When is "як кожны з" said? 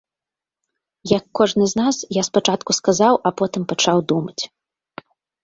1.17-1.79